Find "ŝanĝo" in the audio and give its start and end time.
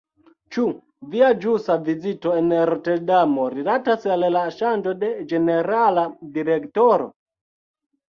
4.55-4.95